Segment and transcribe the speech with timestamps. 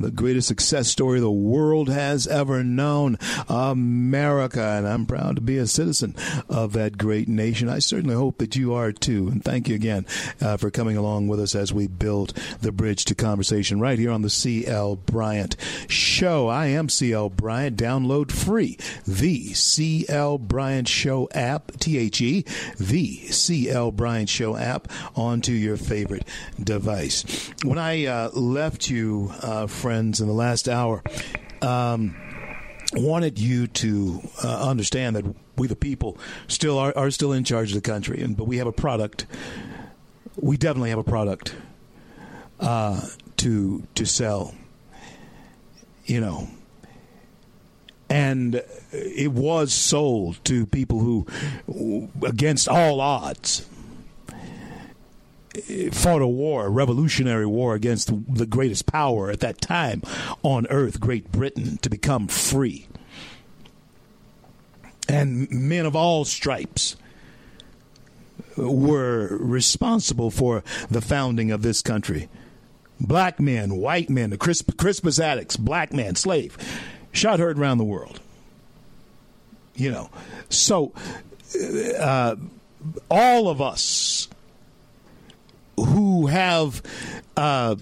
[0.00, 4.62] the greatest success story the world has ever known, America.
[4.62, 6.14] And I'm proud to be a citizen
[6.48, 7.68] of that great nation.
[7.68, 9.28] I certainly hope that you are too.
[9.28, 10.06] And thank you again
[10.40, 14.10] uh, for coming along with us as we build the bridge to conversation right here
[14.10, 15.56] on the CL Bryant
[15.88, 16.48] Show.
[16.48, 17.76] I am CL Bryant.
[17.76, 22.44] Download free the CL Bryant Show app, T H E,
[22.78, 26.26] the CL Bryant Show app onto your favorite
[26.62, 27.50] device.
[27.64, 31.02] When I uh, left you, uh, friends in the last hour.
[31.62, 32.14] Um,
[32.92, 35.24] wanted you to uh, understand that
[35.56, 38.58] we, the people, still are, are still in charge of the country, and but we
[38.58, 39.26] have a product.
[40.36, 41.56] We definitely have a product
[42.60, 43.04] uh,
[43.38, 44.54] to to sell.
[46.04, 46.48] You know,
[48.08, 53.66] and it was sold to people who, against all odds,
[55.92, 60.02] fought a war, a revolutionary war against the greatest power at that time
[60.42, 62.86] on earth, Great Britain, to become free.
[65.08, 66.96] And men of all stripes
[68.56, 72.28] were responsible for the founding of this country.
[73.00, 76.56] Black men, white men, the Crispus Attucks, black man, slave,
[77.12, 78.20] shot heard around the world.
[79.74, 80.10] You know,
[80.48, 80.92] so
[81.98, 82.36] uh,
[83.10, 84.28] all of us
[85.84, 86.82] who have
[87.36, 87.76] uh,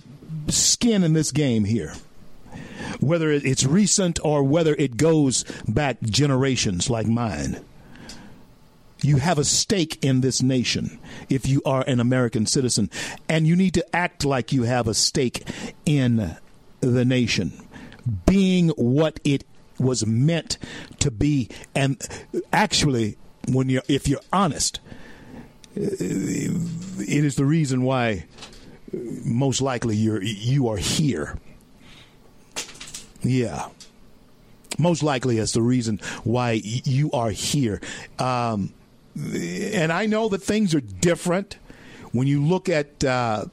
[0.48, 1.94] skin in this game here
[3.00, 7.64] whether it's recent or whether it goes back generations like mine.
[9.00, 10.98] You have a stake in this nation
[11.28, 12.90] if you are an American citizen,
[13.28, 15.48] and you need to act like you have a stake
[15.86, 16.36] in
[16.80, 17.52] the nation,
[18.26, 19.44] being what it
[19.78, 20.58] was meant
[20.98, 21.48] to be.
[21.76, 22.04] And
[22.52, 23.16] actually,
[23.46, 24.80] when you're, if you're honest,
[25.78, 28.24] it is the reason why
[28.92, 31.38] most likely you're you are here.
[33.22, 33.68] Yeah.
[34.78, 37.80] Most likely as the reason why you are here.
[38.18, 38.72] Um,
[39.16, 41.58] and I know that things are different
[42.12, 43.46] when you look at uh,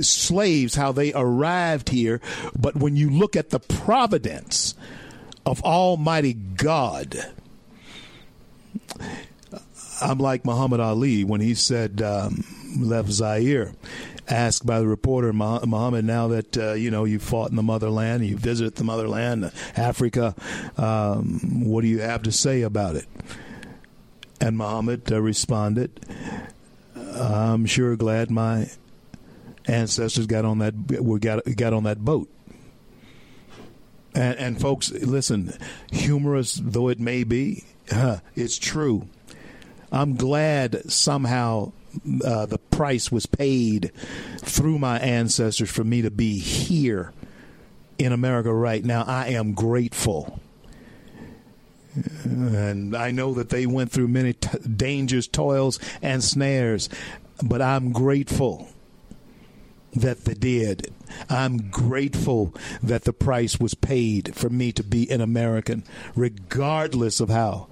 [0.00, 2.20] slaves, how they arrived here,
[2.58, 4.74] but when you look at the providence
[5.44, 7.34] of Almighty God,
[10.00, 12.44] I'm like Muhammad Ali when he said, um,
[12.78, 13.72] left Zaire.
[14.28, 18.26] Asked by the reporter, Muhammad, now that uh, you know you fought in the motherland,
[18.26, 20.34] you visit the motherland, Africa,
[20.76, 23.06] um, what do you have to say about it?
[24.40, 26.04] And Muhammad uh, responded,
[26.96, 28.68] "I'm sure glad my
[29.66, 32.28] ancestors got on that were got got on that boat."
[34.12, 35.52] And, and folks, listen,
[35.92, 37.62] humorous though it may be,
[37.92, 39.06] uh, it's true.
[39.96, 41.72] I'm glad somehow
[42.22, 43.92] uh, the price was paid
[44.38, 47.12] through my ancestors for me to be here
[47.98, 49.04] in America right now.
[49.06, 50.38] I am grateful.
[52.24, 56.90] And I know that they went through many t- dangers, toils, and snares,
[57.42, 58.68] but I'm grateful
[59.94, 60.92] that they did.
[61.30, 65.84] I'm grateful that the price was paid for me to be an American,
[66.14, 67.68] regardless of how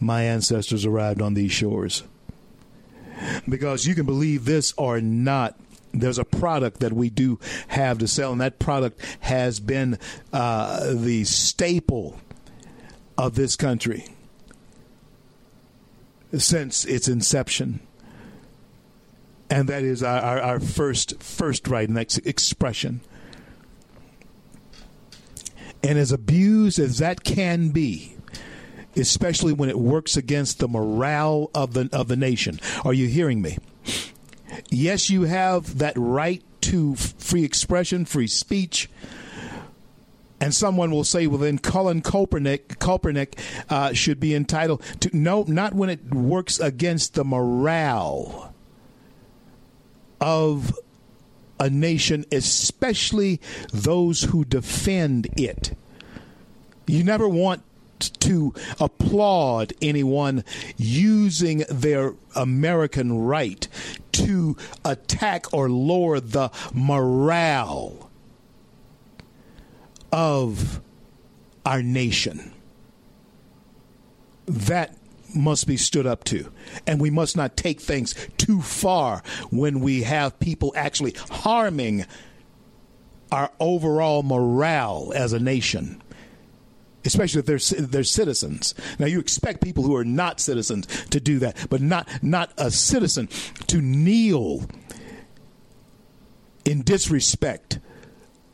[0.00, 2.02] my ancestors arrived on these shores.
[3.48, 5.58] Because you can believe this or not,
[5.92, 7.38] there's a product that we do
[7.68, 9.98] have to sell, and that product has been
[10.32, 12.18] uh, the staple
[13.18, 14.06] of this country
[16.38, 17.80] since its inception.
[19.50, 23.00] And that is our, our, our first first right and ex- expression.
[25.82, 28.16] And as abused as that can be,
[28.96, 32.58] especially when it works against the morale of the of the nation.
[32.84, 33.58] Are you hearing me?
[34.70, 38.88] Yes, you have that right to free expression, free speech,
[40.40, 43.38] And someone will say, well, then Colin Kaepernick, Kaepernick
[43.68, 45.10] uh, should be entitled to.
[45.16, 48.54] No, not when it works against the morale
[50.18, 50.76] of
[51.58, 53.38] a nation, especially
[53.70, 55.76] those who defend it.
[56.86, 57.62] You never want
[58.00, 60.44] to applaud anyone
[60.76, 63.66] using their American right
[64.12, 68.10] to attack or lower the morale
[70.12, 70.80] of
[71.64, 72.52] our nation.
[74.46, 74.96] That
[75.34, 76.50] must be stood up to.
[76.86, 82.06] And we must not take things too far when we have people actually harming
[83.30, 86.02] our overall morale as a nation.
[87.04, 88.74] Especially if they're they're citizens.
[88.98, 92.70] Now you expect people who are not citizens to do that, but not not a
[92.70, 93.28] citizen
[93.68, 94.66] to kneel
[96.64, 97.78] in disrespect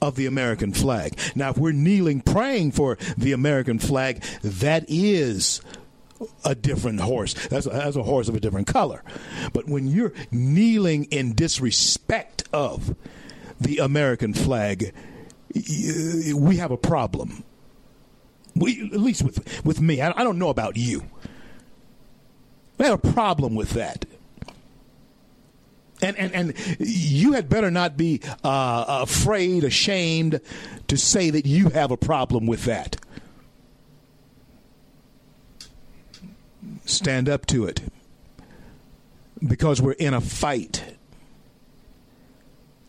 [0.01, 1.19] of the American flag.
[1.35, 5.61] Now, if we're kneeling praying for the American flag, that is
[6.45, 7.35] a different horse.
[7.49, 9.03] That's a, that's a horse of a different color.
[9.53, 12.95] But when you're kneeling in disrespect of
[13.61, 14.93] the American flag,
[15.55, 17.45] we have a problem.
[18.57, 21.05] At least with with me, I, I don't know about you.
[22.79, 24.05] We have a problem with that.
[26.03, 30.41] And, and, and you had better not be uh, afraid, ashamed
[30.89, 32.97] to say that you have a problem with that.
[36.85, 37.81] Stand up to it
[39.47, 40.85] because we're in a fight.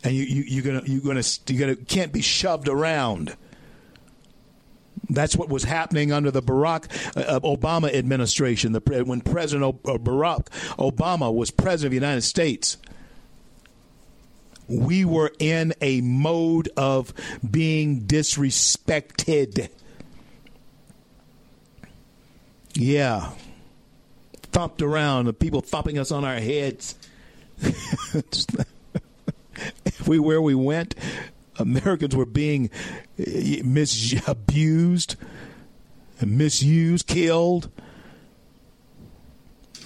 [0.03, 3.35] And you, you, you're gonna you're gonna you're gonna can't be shoved around.
[5.09, 6.85] That's what was happening under the Barack
[7.15, 8.73] uh, Obama administration.
[8.73, 10.47] The, when President o- uh, Barack
[10.77, 12.77] Obama was president of the United States,
[14.67, 17.13] we were in a mode of
[17.49, 19.69] being disrespected.
[22.73, 23.31] Yeah.
[24.51, 26.95] Thumped around, the people thumping us on our heads.
[29.85, 30.95] Everywhere we went,
[31.59, 32.69] Americans were being
[33.17, 35.15] eh, misused,
[36.25, 37.69] misused, killed.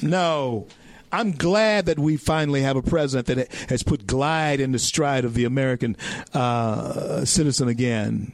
[0.01, 0.68] No.
[1.13, 5.25] I'm glad that we finally have a president that has put glide in the stride
[5.25, 5.97] of the American
[6.33, 8.31] uh, citizen again,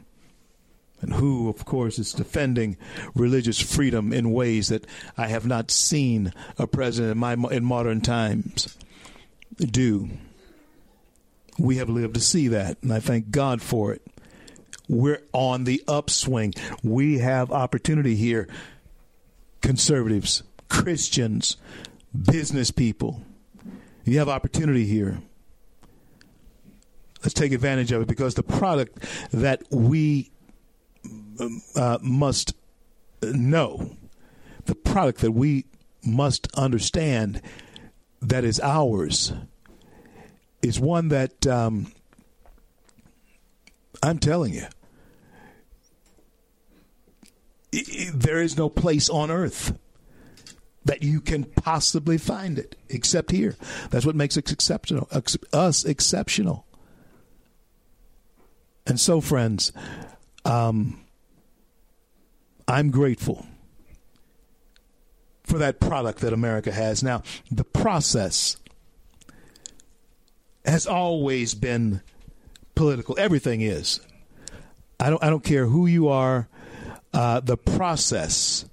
[1.00, 2.76] and who, of course, is defending
[3.16, 4.86] religious freedom in ways that
[5.16, 8.78] I have not seen a president in, my, in modern times
[9.56, 10.10] do.
[11.58, 14.02] We have lived to see that, and I thank God for it.
[14.88, 16.54] We're on the upswing.
[16.82, 18.48] We have opportunity here.
[19.60, 21.56] Conservatives, Christians,
[22.30, 23.22] business people.
[24.04, 25.20] You have opportunity here.
[27.22, 30.30] Let's take advantage of it because the product that we
[31.74, 32.54] uh, must
[33.22, 33.96] know,
[34.66, 35.66] the product that we
[36.04, 37.42] must understand
[38.22, 39.32] that is ours,
[40.62, 41.92] is one that um,
[44.02, 44.66] I'm telling you,
[48.14, 49.78] there is no place on earth
[50.84, 53.56] that you can possibly find it except here.
[53.90, 55.08] That's what makes us exceptional.
[55.52, 56.66] Us exceptional.
[58.86, 59.70] And so, friends,
[60.46, 61.04] um,
[62.66, 63.46] I'm grateful
[65.42, 67.02] for that product that America has.
[67.02, 68.56] Now, the process
[70.68, 72.02] has always been
[72.74, 73.16] political.
[73.18, 74.00] Everything is.
[75.00, 75.22] I don't.
[75.22, 76.48] I don't care who you are.
[77.12, 78.64] Uh, the process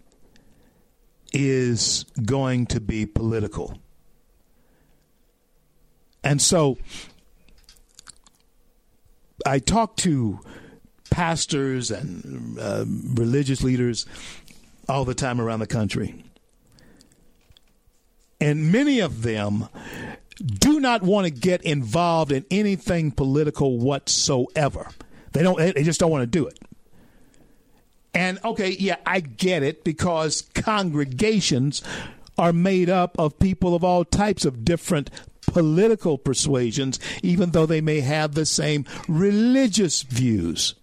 [1.33, 3.77] is going to be political.
[6.23, 6.77] And so
[9.45, 10.39] I talk to
[11.11, 14.05] pastors and uh, religious leaders
[14.89, 16.23] all the time around the country.
[18.41, 19.69] And many of them
[20.35, 24.89] do not want to get involved in anything political whatsoever.
[25.31, 26.59] They don't they just don't want to do it.
[28.13, 31.83] And okay, yeah, I get it because congregations
[32.37, 35.09] are made up of people of all types of different
[35.47, 40.75] political persuasions, even though they may have the same religious views.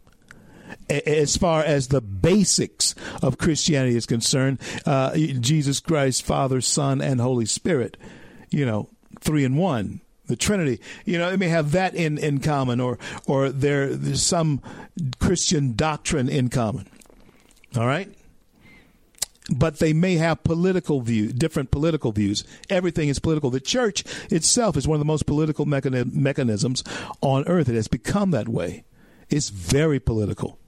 [0.89, 7.21] As far as the basics of Christianity is concerned, uh, Jesus Christ, Father, Son, and
[7.21, 7.97] Holy Spirit,
[8.51, 8.89] you know,
[9.23, 10.81] three and one the Trinity.
[11.05, 14.63] You know, they may have that in, in common, or or there, there's some
[15.21, 16.89] Christian doctrine in common.
[17.77, 18.13] All right?
[19.55, 22.45] But they may have political views, different political views.
[22.71, 23.51] Everything is political.
[23.51, 26.85] The church itself is one of the most political mechani- mechanisms
[27.21, 27.69] on earth.
[27.69, 28.85] It has become that way.
[29.29, 30.59] It's very political.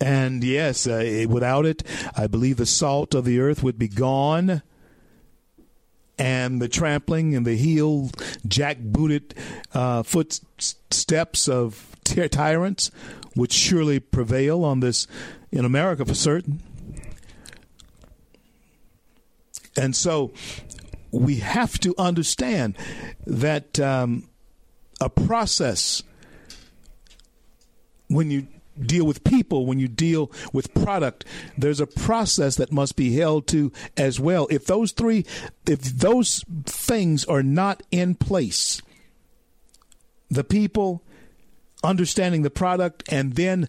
[0.00, 1.82] And yes, uh, without it,
[2.16, 4.62] I believe the salt of the earth would be gone.
[6.20, 8.10] And the trampling and the heel,
[8.46, 9.34] jack-booted
[9.72, 12.90] uh, footsteps of ty- tyrants
[13.34, 15.06] would surely prevail on this
[15.50, 16.60] in America for certain.
[19.78, 20.32] And so
[21.10, 22.76] we have to understand
[23.26, 24.28] that um,
[25.00, 26.02] a process
[28.08, 28.46] when you
[28.86, 31.24] deal with people, when you deal with product,
[31.56, 34.46] there's a process that must be held to as well.
[34.50, 35.24] If those three,
[35.66, 38.82] if those things are not in place,
[40.30, 41.02] the people
[41.82, 43.68] understanding the product and then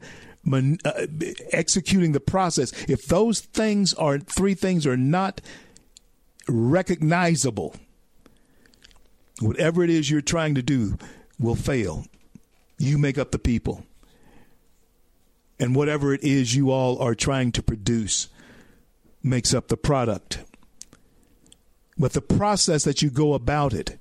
[0.51, 1.05] uh,
[1.51, 5.41] executing the process, if those things are three things are not
[6.47, 7.75] recognizable,
[9.39, 10.97] whatever it is you're trying to do
[11.39, 12.05] will fail.
[12.77, 13.85] You make up the people.
[15.61, 18.27] And whatever it is you all are trying to produce
[19.21, 20.43] makes up the product.
[21.97, 23.99] But the process that you go about it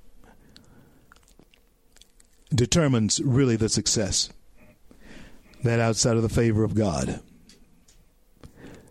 [2.53, 4.31] determines really the success.
[5.63, 7.21] That outside of the favor of God.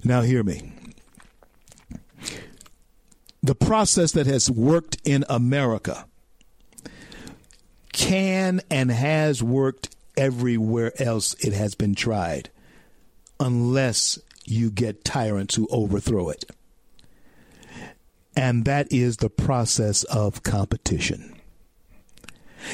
[0.05, 0.73] Now, hear me.
[3.43, 6.07] The process that has worked in America
[7.93, 12.51] can and has worked everywhere else it has been tried,
[13.41, 16.45] unless you get tyrants who overthrow it.
[18.37, 21.35] And that is the process of competition.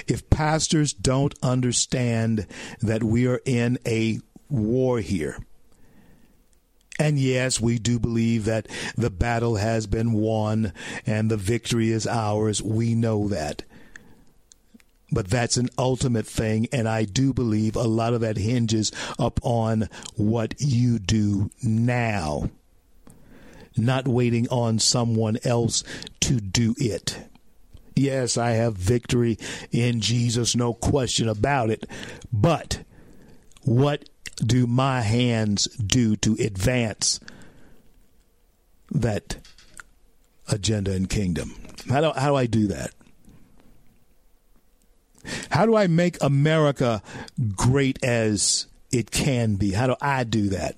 [0.06, 2.46] If pastors don't understand
[2.80, 4.20] that we are in a
[4.50, 5.38] war here,
[6.99, 10.73] and yes, we do believe that the battle has been won
[11.04, 12.62] and the victory is ours.
[12.62, 13.62] We know that.
[15.13, 19.89] But that's an ultimate thing, and I do believe a lot of that hinges upon
[20.17, 22.51] what you do now,
[23.77, 25.85] not waiting on someone else
[26.21, 27.19] to do it.
[27.95, 29.39] Yes, I have victory
[29.71, 31.87] in Jesus, no question about it.
[32.33, 32.83] But
[33.63, 34.09] what
[34.45, 37.21] do my hands do to advance
[38.91, 39.37] that
[40.49, 41.55] agenda and kingdom?
[41.89, 42.91] How do, how do I do that?
[45.50, 47.02] How do I make America
[47.54, 49.73] great as it can be?
[49.73, 50.76] How do I do that?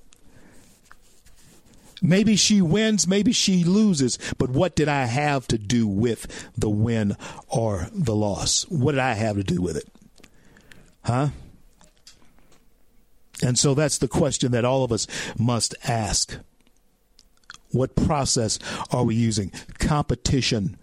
[2.01, 6.69] Maybe she wins, maybe she loses, but what did I have to do with the
[6.69, 8.63] win or the loss?
[8.69, 9.87] What did I have to do with it?
[11.03, 11.29] Huh?
[13.41, 16.37] And so that's the question that all of us must ask.
[17.71, 18.59] What process
[18.91, 19.51] are we using?
[19.77, 20.77] Competition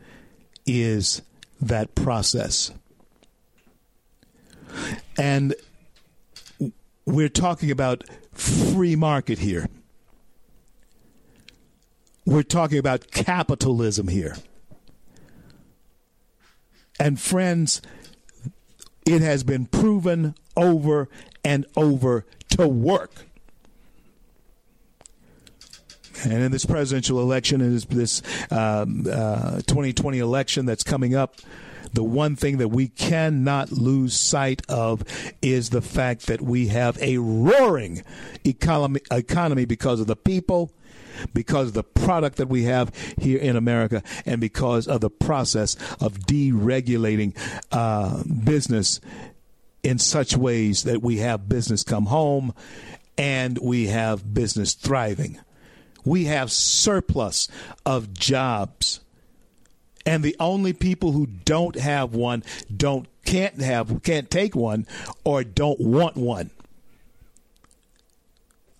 [0.66, 1.22] is
[1.60, 2.72] that process.
[5.18, 5.54] And
[7.04, 9.68] we're talking about free market here.
[12.24, 14.36] We're talking about capitalism here.
[16.98, 17.80] And friends,
[19.06, 21.08] it has been proven over
[21.44, 23.26] and over to work.
[26.24, 31.36] And in this presidential election, in this, this um, uh, 2020 election that's coming up,
[31.92, 35.02] the one thing that we cannot lose sight of
[35.42, 38.02] is the fact that we have a roaring
[38.44, 40.70] economy, economy because of the people,
[41.32, 45.74] because of the product that we have here in America, and because of the process
[46.00, 47.36] of deregulating
[47.72, 49.00] uh, business
[49.82, 52.52] in such ways that we have business come home
[53.16, 55.38] and we have business thriving.
[56.04, 57.48] We have surplus
[57.84, 59.00] of jobs.
[60.06, 62.44] And the only people who don't have one
[62.74, 64.86] don't can't have can't take one
[65.24, 66.50] or don't want one.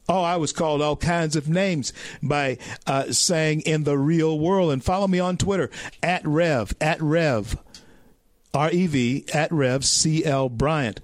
[0.08, 1.92] Oh, I was called all kinds of names
[2.22, 4.70] by uh, saying in the real world.
[4.70, 5.68] And follow me on Twitter
[6.00, 7.58] at Rev, at Rev
[8.54, 11.00] R E V at Rev C L Bryant.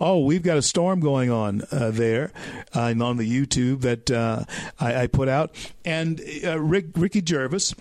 [0.00, 2.32] Oh, we've got a storm going on uh, there
[2.74, 4.44] uh, on the YouTube that uh,
[4.78, 5.54] I, I, put out.
[5.86, 7.72] And uh, Rick, Ricky Gervais,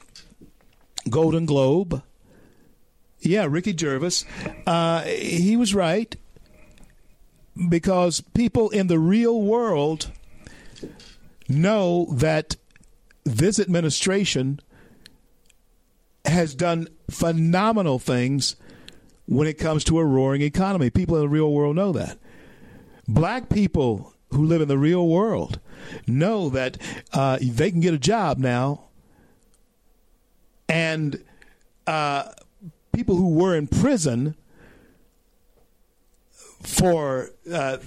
[1.09, 2.01] Golden Globe.
[3.19, 4.25] Yeah, Ricky Gervais.
[4.67, 6.15] Uh, he was right
[7.69, 10.11] because people in the real world
[11.47, 12.55] know that
[13.23, 14.59] this administration
[16.25, 18.55] has done phenomenal things
[19.25, 20.89] when it comes to a roaring economy.
[20.89, 22.17] People in the real world know that.
[23.07, 25.59] Black people who live in the real world
[26.07, 26.77] know that
[27.13, 28.85] uh, they can get a job now,
[30.67, 31.23] and
[31.87, 32.31] uh,
[32.93, 34.35] people who were in prison
[36.63, 37.77] for uh,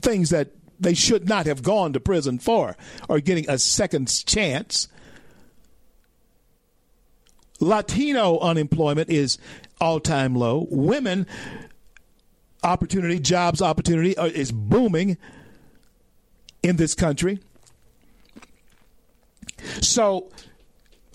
[0.00, 0.50] things that
[0.80, 2.76] they should not have gone to prison for
[3.08, 4.88] are getting a second chance.
[7.60, 9.38] Latino unemployment is
[9.80, 10.66] all time low.
[10.70, 11.26] Women
[12.62, 15.16] opportunity, jobs opportunity is booming
[16.62, 17.40] in this country.
[19.80, 20.30] So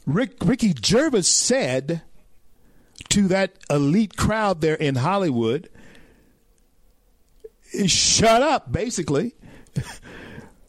[0.05, 2.01] Rick, Ricky Gervais said
[3.09, 5.69] to that elite crowd there in Hollywood,
[7.87, 9.35] shut up, basically,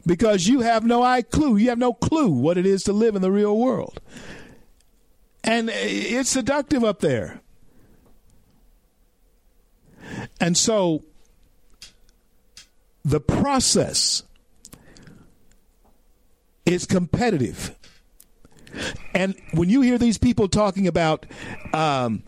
[0.06, 1.56] because you have no clue.
[1.56, 4.00] You have no clue what it is to live in the real world.
[5.42, 7.40] And it's seductive up there.
[10.40, 11.04] And so
[13.04, 14.22] the process
[16.64, 17.76] is competitive.
[19.14, 21.26] And when you hear these people talking about
[21.72, 22.22] um,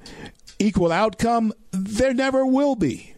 [0.59, 3.15] equal outcome, there never will be.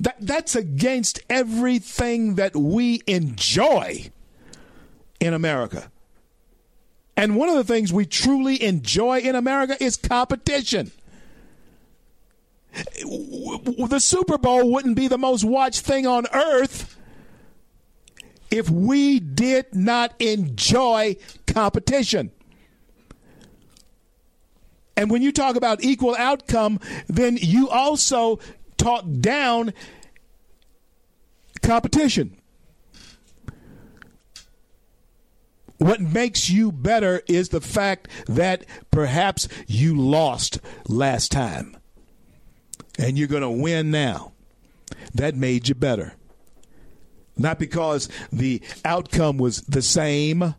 [0.00, 4.10] That, that's against everything that we enjoy
[5.20, 5.90] in America.
[7.16, 10.92] And one of the things we truly enjoy in America is competition.
[13.02, 16.96] The Super Bowl wouldn't be the most watched thing on earth
[18.50, 21.16] if we did not enjoy
[21.58, 22.30] competition.
[24.96, 28.38] And when you talk about equal outcome, then you also
[28.76, 29.74] talk down
[31.60, 32.36] competition.
[35.78, 41.76] What makes you better is the fact that perhaps you lost last time
[43.00, 44.32] and you're going to win now.
[45.12, 46.14] That made you better.
[47.36, 50.54] Not because the outcome was the same,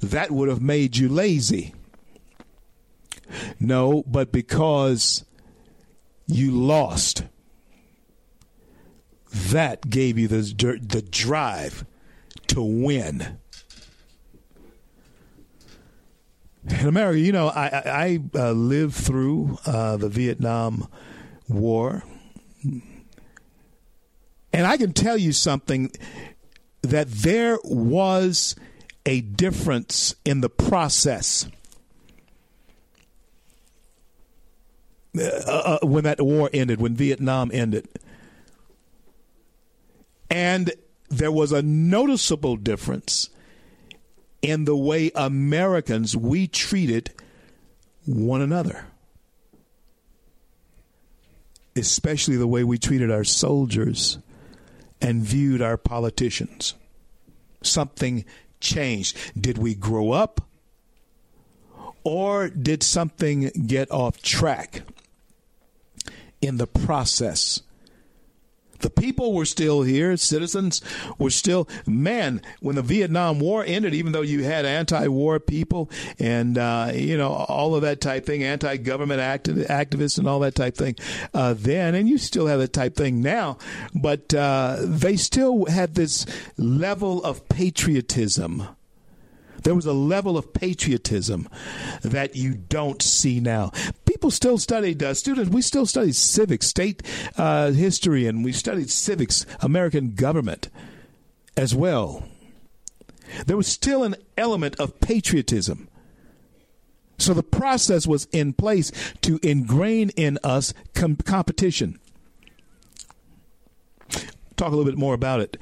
[0.00, 1.74] that would have made you lazy.
[3.58, 5.24] No, but because
[6.26, 7.24] you lost,
[9.32, 10.42] that gave you the,
[10.82, 11.84] the drive
[12.48, 13.38] to win.
[16.68, 20.88] In America, you know, I, I, uh, lived through uh, the Vietnam
[21.48, 22.04] War.
[24.52, 25.90] And I can tell you something
[26.82, 28.56] that there was
[29.06, 31.48] a difference in the process
[35.18, 37.88] uh, uh, when that war ended, when Vietnam ended.
[40.30, 40.72] And
[41.08, 43.30] there was a noticeable difference
[44.42, 47.10] in the way Americans we treated
[48.06, 48.86] one another
[51.76, 54.18] especially the way we treated our soldiers
[55.00, 56.74] and viewed our politicians.
[57.62, 58.24] Something
[58.60, 59.16] changed.
[59.38, 60.42] Did we grow up?
[62.02, 64.82] Or did something get off track
[66.40, 67.62] in the process
[68.80, 70.16] the people were still here.
[70.16, 70.80] Citizens
[71.18, 75.90] were still, man, when the Vietnam War ended, even though you had anti war people
[76.18, 80.40] and, uh, you know, all of that type thing, anti government activ- activists and all
[80.40, 80.96] that type thing
[81.34, 83.58] uh, then, and you still have that type thing now,
[83.94, 88.66] but uh, they still had this level of patriotism
[89.62, 91.48] there was a level of patriotism
[92.02, 93.72] that you don't see now.
[94.10, 97.00] People still studied, uh, students, we still studied civics, state
[97.36, 100.68] uh, history, and we studied civics, American government
[101.56, 102.24] as well.
[103.46, 105.88] There was still an element of patriotism.
[107.18, 112.00] So the process was in place to ingrain in us com- competition.
[114.56, 115.56] Talk a little bit more about it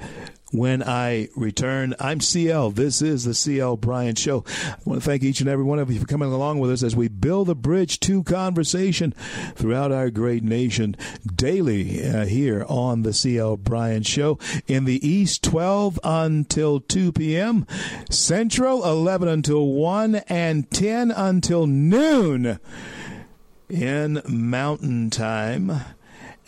[0.51, 1.95] when I return.
[1.99, 2.71] I'm CL.
[2.71, 4.43] This is the CL Bryant Show.
[4.47, 6.83] I want to thank each and every one of you for coming along with us
[6.83, 9.13] as we build a bridge to conversation
[9.55, 10.95] throughout our great nation
[11.35, 14.39] daily uh, here on the CL Bryant Show.
[14.67, 17.67] In the East, 12 until 2 p.m.,
[18.09, 22.59] Central, 11 until 1, and 10 until noon
[23.69, 25.71] in Mountain Time.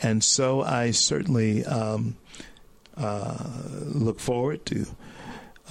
[0.02, 1.64] And so I certainly.
[1.64, 2.16] Um,
[2.98, 4.86] look forward to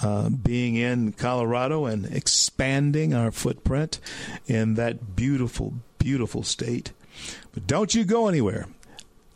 [0.02, 4.00] uh, being in Colorado and expanding our footprint
[4.46, 6.92] in that beautiful, beautiful state.
[7.52, 8.66] But don't you go anywhere.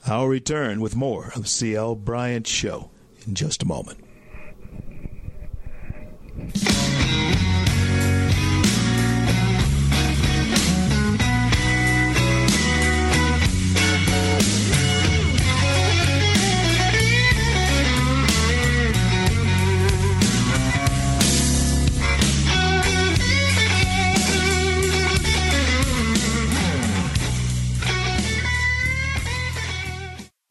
[0.06, 2.90] I'll return with more of CL Bryant's Show
[3.26, 4.00] in just a moment.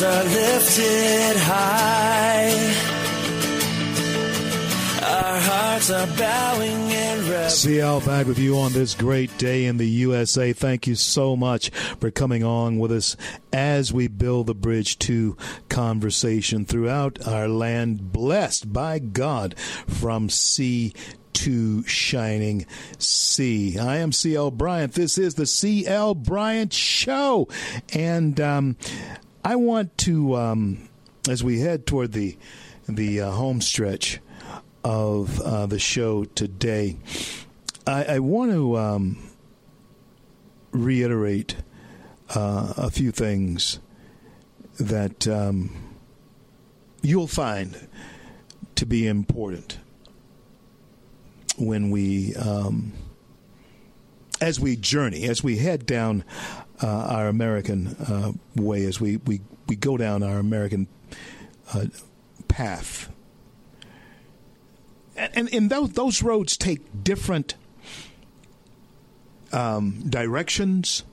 [0.00, 2.50] Hands are lifted high.
[5.02, 9.88] Our hearts are bowing in CL back with you on this great day in the
[9.88, 10.52] USA.
[10.52, 13.16] Thank you so much for coming on with us
[13.52, 15.36] as we build the bridge to
[15.68, 20.92] conversation throughout our land, blessed by God from sea
[21.32, 22.66] to shining
[22.98, 23.78] sea.
[23.78, 24.92] I am CL Bryant.
[24.92, 27.48] This is the CL Bryant Show.
[27.92, 28.76] And um,
[29.44, 30.88] I want to, um,
[31.28, 32.36] as we head toward the
[32.88, 34.20] the uh, home stretch
[34.82, 36.96] of uh, the show today,
[37.86, 39.30] I, I want to um,
[40.72, 41.56] reiterate
[42.34, 43.78] uh, a few things
[44.78, 45.94] that um,
[47.02, 47.88] you'll find
[48.76, 49.78] to be important
[51.58, 52.92] when we, um,
[54.40, 56.24] as we journey, as we head down
[56.82, 60.88] uh, our American uh, way as we, we, we go down our American
[61.74, 61.86] uh,
[62.48, 63.10] path.
[65.16, 67.54] And, and those, those roads take different
[69.52, 71.04] um, directions.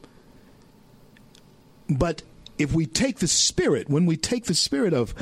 [1.89, 2.23] But
[2.57, 5.13] if we take the spirit, when we take the spirit of,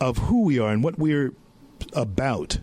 [0.00, 1.32] of who we are and what we're
[1.92, 2.58] about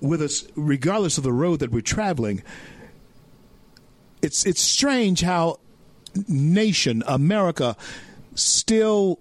[0.00, 2.42] with us, regardless of the road that we're traveling,
[4.24, 5.60] it's it's strange how
[6.26, 7.76] nation America
[8.34, 9.20] still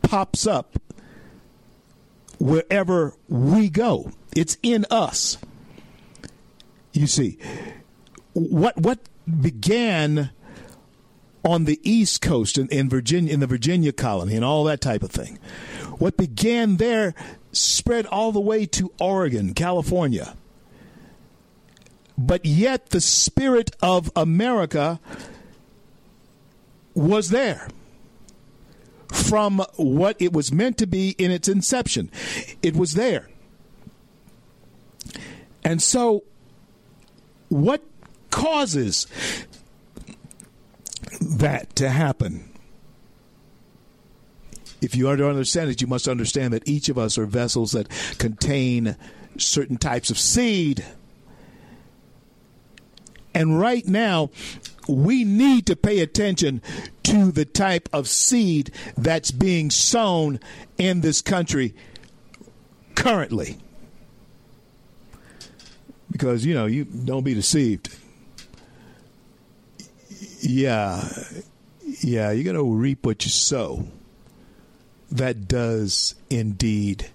[0.00, 0.78] pops up
[2.38, 4.10] wherever we go.
[4.34, 5.36] It's in us.
[6.92, 7.38] You see,
[8.32, 8.98] what what
[9.40, 10.30] began
[11.44, 15.02] on the East Coast in, in Virginia, in the Virginia colony, and all that type
[15.02, 15.38] of thing.
[15.98, 17.14] What began there
[17.52, 20.34] spread all the way to Oregon, California
[22.26, 25.00] but yet the spirit of America
[26.94, 27.68] was there
[29.12, 32.10] from what it was meant to be in its inception.
[32.62, 33.28] It was there.
[35.64, 36.22] And so,
[37.48, 37.82] what
[38.30, 39.06] causes
[41.20, 42.48] that to happen?
[44.80, 47.72] If you are to understand it, you must understand that each of us are vessels
[47.72, 48.96] that contain
[49.38, 50.84] certain types of seed
[53.34, 54.30] and right now,
[54.88, 56.60] we need to pay attention
[57.04, 60.40] to the type of seed that's being sown
[60.78, 61.74] in this country
[62.94, 63.58] currently.
[66.10, 67.96] Because, you know, you don't be deceived.
[70.40, 71.08] Yeah.
[72.00, 73.86] Yeah, you're going to reap what you sow.
[75.10, 77.10] That does indeed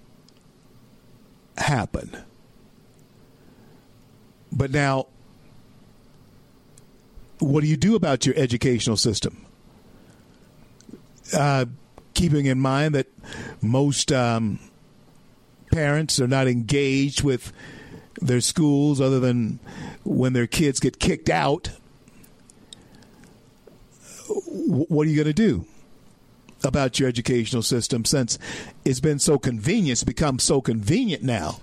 [1.56, 2.16] happen.
[4.50, 5.08] But now,
[7.38, 9.44] what do you do about your educational system?
[11.32, 11.66] Uh,
[12.14, 13.06] keeping in mind that
[13.60, 14.58] most um,
[15.70, 17.52] parents are not engaged with
[18.20, 19.60] their schools other than
[20.04, 21.70] when their kids get kicked out.
[24.26, 25.66] What are you going to do
[26.64, 28.38] about your educational system since
[28.84, 29.92] it's been so convenient?
[29.92, 31.60] It's become so convenient now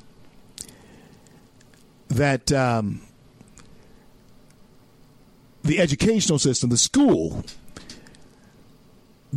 [2.07, 3.01] that um,
[5.65, 7.43] the educational system, the school,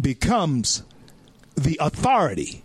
[0.01, 0.83] becomes
[1.57, 2.63] the authority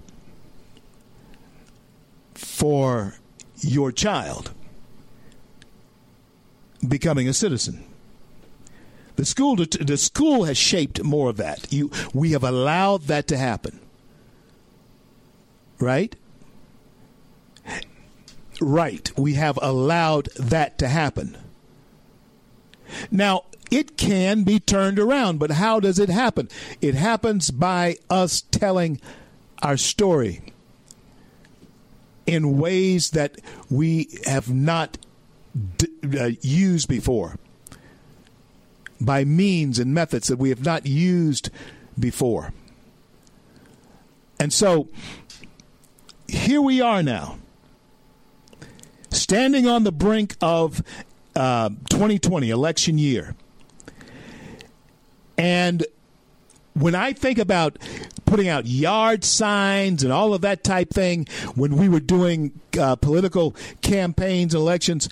[2.33, 3.15] for
[3.59, 4.51] your child
[6.87, 7.85] becoming a citizen.
[9.15, 11.71] The school, the school has shaped more of that.
[11.71, 13.79] You, we have allowed that to happen,
[15.79, 16.15] right?
[18.59, 19.11] Right.
[19.17, 21.37] We have allowed that to happen.
[23.11, 25.39] Now, it can be turned around.
[25.39, 26.47] But how does it happen?
[26.79, 29.01] It happens by us telling
[29.63, 30.43] our story
[32.27, 33.39] in ways that
[33.71, 34.99] we have not
[35.77, 37.37] d- uh, used before,
[39.01, 41.49] by means and methods that we have not used
[41.99, 42.53] before.
[44.39, 44.87] And so
[46.27, 47.39] here we are now,
[49.09, 50.83] standing on the brink of
[51.35, 53.35] uh, 2020 election year.
[55.37, 55.85] And
[56.73, 57.77] when I think about
[58.25, 62.95] putting out yard signs and all of that type thing when we were doing uh,
[62.95, 65.09] political campaigns and elections,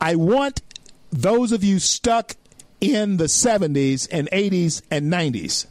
[0.00, 0.62] I want
[1.10, 2.36] those of you stuck
[2.80, 5.66] in the 70s and 80s and 90s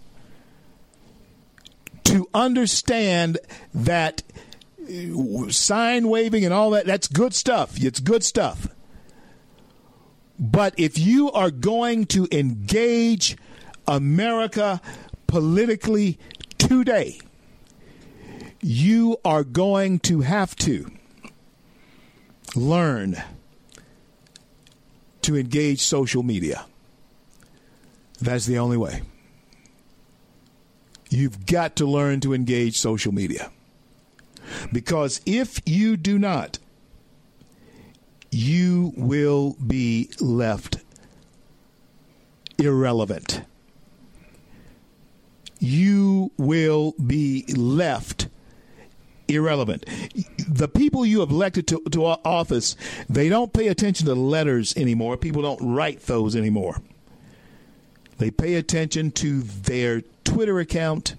[2.06, 3.38] to understand
[3.74, 4.24] that
[4.82, 7.82] uh, sign waving and all that that's good stuff.
[7.82, 8.68] It's good stuff.
[10.40, 13.38] But if you are going to engage
[13.96, 14.82] america
[15.28, 16.18] politically
[16.58, 17.20] today
[18.62, 20.90] you are going to have to
[22.56, 23.22] learn
[25.22, 26.66] to engage social media
[28.20, 29.02] that's the only way
[31.12, 33.52] You've got to learn to engage social media.
[34.72, 36.58] Because if you do not,
[38.32, 40.78] you will be left
[42.58, 43.42] irrelevant.
[45.64, 48.28] You will be left
[49.28, 49.86] irrelevant.
[50.50, 52.76] The people you have elected to, to office,
[53.08, 55.18] they don't pay attention to letters anymore.
[55.18, 56.82] People don't write those anymore.
[58.18, 61.16] They pay attention to their Twitter account,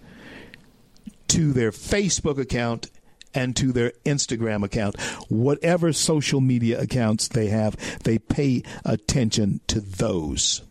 [1.28, 2.90] to their Facebook account,
[3.34, 5.00] and to their Instagram account.
[5.28, 10.62] Whatever social media accounts they have, they pay attention to those.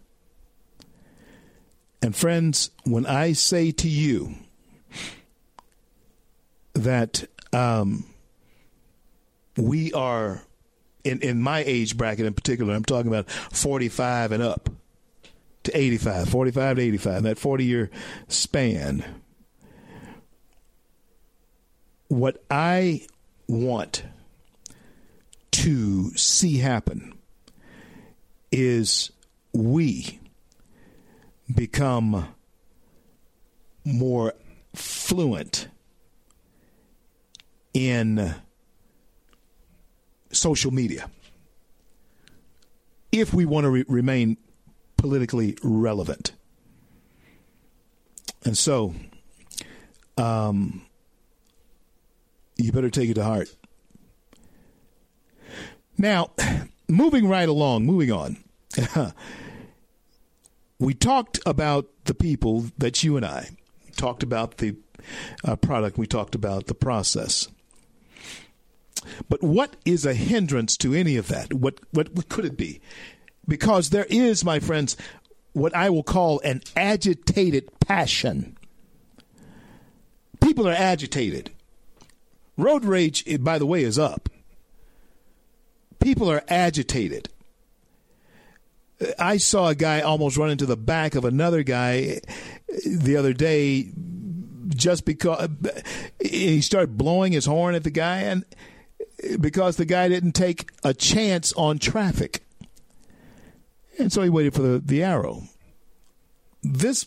[2.02, 4.34] And friends, when I say to you
[6.74, 8.06] that um,
[9.56, 10.42] we are
[11.04, 14.70] in in my age bracket in particular, I'm talking about 45 and up
[15.64, 17.92] to 85, 45 to 85, that 40 year
[18.28, 19.06] span.
[22.08, 23.06] What I
[23.48, 24.04] want
[25.52, 27.14] to see happen
[28.52, 29.12] is
[29.54, 30.20] we
[31.56, 32.28] become
[33.86, 34.34] more
[34.76, 35.68] fluent
[37.74, 38.36] in
[40.32, 41.10] social media
[43.12, 44.38] if we want to re- remain
[44.98, 46.34] politically relevant.
[48.44, 48.94] And so,
[50.18, 50.84] um,
[52.58, 53.54] you better take it to heart.
[55.98, 56.32] Now,
[56.88, 58.38] moving right along, moving on.
[60.82, 63.50] we talked about the people that you and I
[63.96, 64.76] talked about the
[65.46, 67.48] uh, product, we talked about the process.
[69.30, 71.54] But what is a hindrance to any of that?
[71.54, 72.82] What what, what could it be?
[73.48, 74.98] Because there is, my friends,
[75.54, 78.58] what I will call an agitated passion.
[80.40, 81.52] People are agitated.
[82.58, 84.30] Road rage, by the way, is up.
[86.00, 87.30] People are agitated.
[89.18, 92.22] I saw a guy almost run into the back of another guy
[92.86, 93.92] the other day
[94.68, 95.50] just because
[96.20, 98.46] he started blowing his horn at the guy and
[99.40, 102.44] because the guy didn't take a chance on traffic.
[104.00, 105.44] And so he waited for the, the arrow.
[106.64, 107.06] This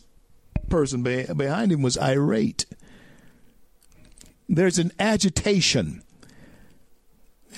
[0.68, 2.66] person behind him was irate.
[4.48, 6.02] There's an agitation,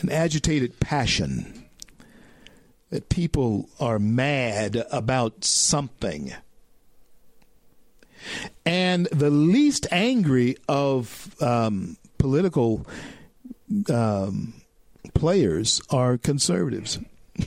[0.01, 1.66] an agitated passion
[2.91, 6.33] that people are mad about something.
[8.65, 12.87] And the least angry of um, political
[13.93, 14.55] um,
[15.15, 16.99] players are conservatives.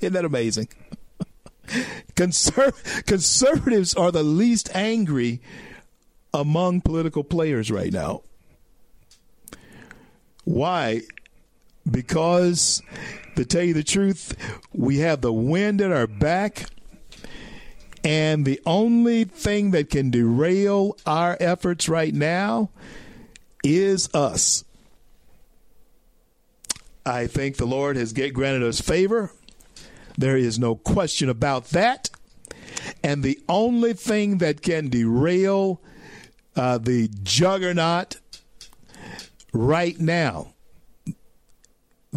[0.00, 0.68] Isn't that amazing?
[2.14, 5.40] Conser- conservatives are the least angry
[6.32, 8.22] among political players right now.
[10.44, 11.02] Why?
[11.90, 12.82] Because,
[13.36, 14.36] to tell you the truth,
[14.72, 16.66] we have the wind at our back,
[18.04, 22.70] and the only thing that can derail our efforts right now
[23.64, 24.64] is us.
[27.04, 29.30] I think the Lord has granted us favor.
[30.18, 32.10] There is no question about that.
[33.02, 35.80] And the only thing that can derail
[36.56, 38.16] uh, the juggernaut
[39.52, 40.54] right now,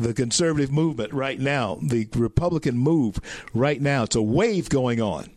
[0.01, 3.19] the conservative movement right now, the Republican move
[3.53, 5.29] right now, it's a wave going on,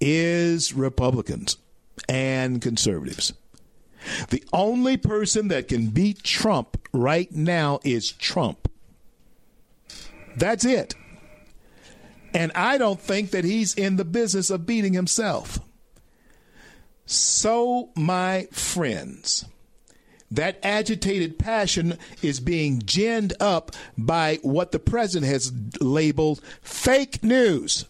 [0.00, 1.56] is Republicans
[2.08, 3.32] and conservatives.
[4.30, 8.68] The only person that can beat Trump right now is Trump.
[10.36, 10.94] That's it.
[12.34, 15.58] And I don't think that he's in the business of beating himself.
[17.04, 19.44] So, my friends,
[20.32, 27.84] that agitated passion is being ginned up by what the president has labeled fake news.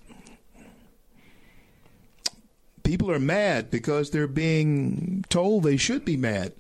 [2.83, 6.53] People are mad because they're being told they should be mad,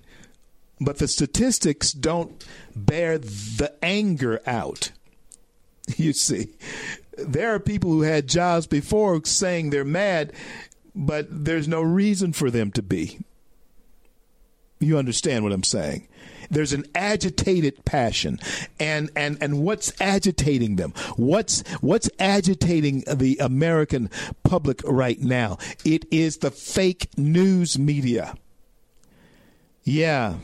[0.80, 4.92] but the statistics don't bear the anger out.
[5.96, 6.54] You see,
[7.18, 10.32] there are people who had jobs before saying they're mad,
[10.94, 13.18] but there's no reason for them to be.
[14.82, 16.08] You understand what I'm saying?
[16.50, 18.38] There's an agitated passion,
[18.78, 20.92] and and and what's agitating them?
[21.16, 24.10] What's what's agitating the American
[24.42, 25.58] public right now?
[25.84, 28.34] It is the fake news media.
[29.84, 30.36] Yeah.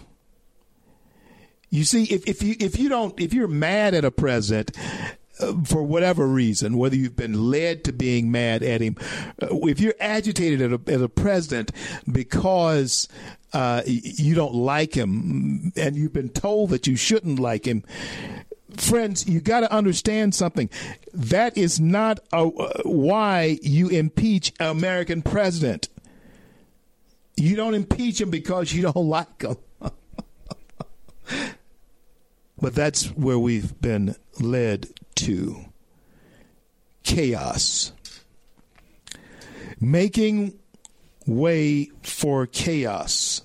[1.71, 4.71] You see, if, if you if you don't if you're mad at a president,
[5.65, 8.97] for whatever reason, whether you've been led to being mad at him,
[9.43, 11.73] uh, if you're agitated as a, as a president
[12.11, 13.09] because
[13.53, 17.85] uh, you don't like him and you've been told that you shouldn't like him,
[18.77, 20.69] friends, you got to understand something.
[21.15, 25.89] That is not a, uh, why you impeach an American president.
[27.37, 29.57] You don't impeach him because you don't like him.
[32.61, 35.65] But that's where we've been led to
[37.03, 37.93] chaos.
[39.81, 40.59] Making
[41.27, 43.43] way for chaos.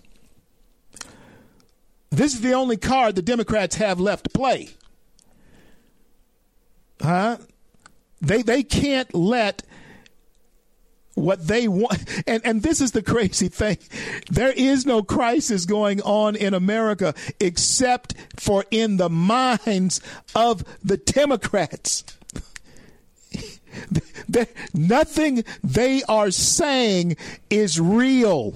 [2.09, 4.69] This is the only card the Democrats have left to play.
[7.01, 7.37] Huh?
[8.21, 9.63] They they can't let
[11.15, 12.03] what they want.
[12.27, 13.77] And and this is the crazy thing.
[14.29, 20.01] There is no crisis going on in America except for in the minds
[20.35, 22.03] of the democrats.
[24.73, 27.17] Nothing they are saying
[27.49, 28.55] is real.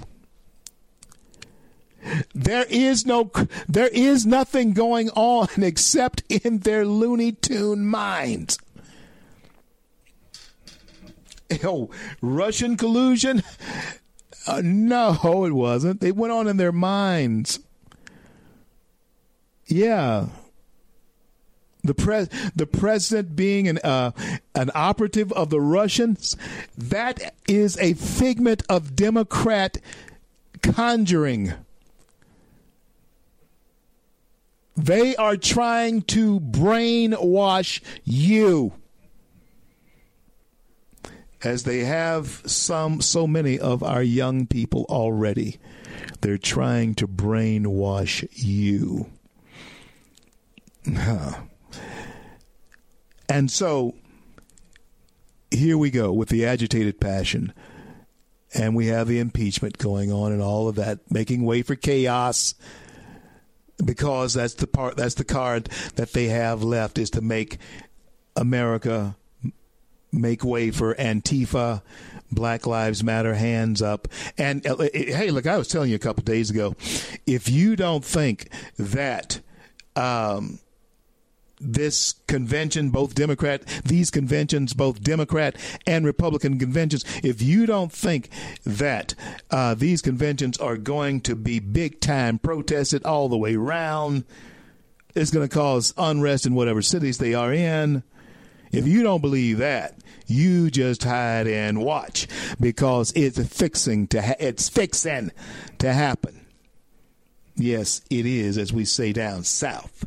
[2.34, 3.32] There is no
[3.68, 8.58] there is nothing going on except in their looney tune minds
[11.64, 11.90] Oh,
[12.22, 13.42] Russian collusion?
[14.46, 16.02] Uh, no, it wasn't.
[16.02, 17.60] They went on in their minds.
[19.66, 20.28] Yeah.
[21.84, 24.12] The pres the president being an uh,
[24.56, 26.36] an operative of the Russians,
[26.78, 29.78] that is a figment of Democrat
[30.62, 31.54] conjuring.
[34.76, 38.74] They are trying to brainwash you
[41.44, 45.60] as they have some so many of our young people already.
[46.22, 49.08] They're trying to brainwash you.
[53.30, 53.94] And so
[55.52, 57.54] here we go with the agitated passion.
[58.54, 62.56] And we have the impeachment going on and all of that, making way for chaos
[63.84, 67.58] because that's the part that's the card that they have left is to make
[68.36, 69.16] America
[70.12, 71.82] make way for Antifa,
[72.32, 74.08] Black Lives Matter, hands up.
[74.38, 76.76] And uh, hey, look, I was telling you a couple days ago,
[77.26, 79.42] if you don't think that
[79.96, 80.60] um,
[81.60, 88.30] this convention, both Democrat, these conventions, both Democrat and Republican conventions, if you don't think
[88.64, 89.16] that
[89.50, 94.24] uh, these conventions are going to be big time protested all the way around,
[95.16, 98.04] it's going to cause unrest in whatever cities they are in.
[98.78, 99.96] If you don't believe that,
[100.28, 102.28] you just hide and watch
[102.60, 105.32] because it's fixing to ha- it's fixing
[105.80, 106.46] to happen.
[107.56, 110.06] Yes, it is, as we say down south.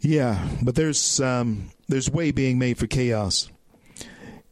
[0.00, 3.48] Yeah, but there's um, there's way being made for chaos.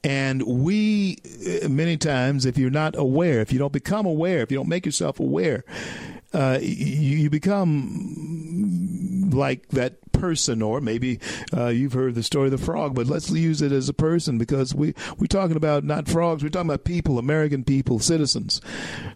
[0.02, 1.18] And we,
[1.62, 4.68] uh, many times, if you're not aware, if you don't become aware, if you don't
[4.68, 5.64] make yourself aware,
[6.32, 11.18] uh, you, become like that person, or maybe
[11.56, 14.38] uh, you've heard the story of the frog, but let's use it as a person
[14.38, 18.60] because we we're talking about not frogs, we're talking about people, American people, citizens,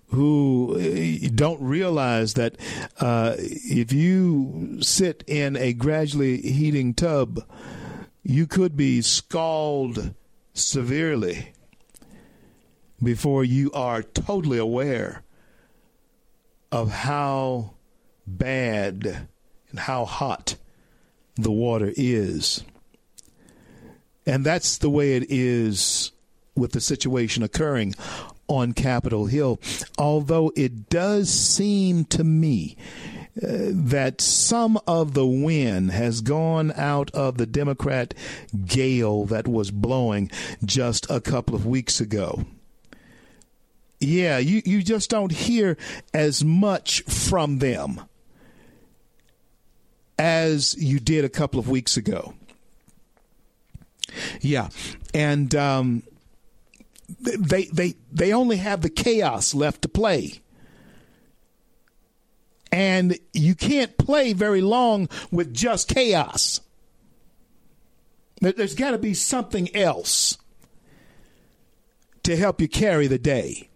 [0.09, 2.57] who uh, don't realize that
[3.01, 7.45] uh, if you sit in a gradually heating tub,
[8.23, 10.15] you could be scalded
[10.53, 11.53] severely
[13.03, 15.25] before you are totally aware
[16.75, 17.71] of how
[18.27, 19.29] bad
[19.71, 20.57] and how hot
[21.37, 22.65] the water is.
[24.27, 26.11] And that's the way it is
[26.57, 27.95] with the situation occurring
[28.49, 29.61] on Capitol Hill.
[29.99, 32.77] Although it does seem to me
[33.41, 38.15] uh, that some of the wind has gone out of the Democrat
[38.67, 40.29] gale that was blowing
[40.65, 42.45] just a couple of weeks ago.
[44.05, 45.77] Yeah, you, you just don't hear
[46.13, 48.03] as much from them
[50.19, 52.35] as you did a couple of weeks ago.
[54.41, 54.69] Yeah,
[55.13, 56.03] and um,
[57.21, 60.41] they they they only have the chaos left to play.
[62.71, 66.61] And you can't play very long with just chaos.
[68.41, 70.39] There's got to be something else
[72.25, 73.69] to help you carry the day,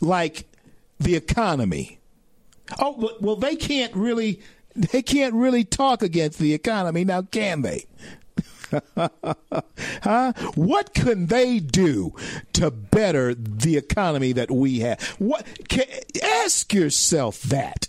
[0.00, 0.46] like
[0.98, 1.98] the economy.
[2.78, 4.40] Oh, well, they can't really
[4.74, 7.86] they can't really talk against the economy now, can they?
[10.02, 10.32] huh?
[10.54, 12.14] What can they do
[12.52, 15.02] to better the economy that we have?
[15.18, 15.46] What?
[15.68, 15.86] Can,
[16.22, 17.88] ask yourself that.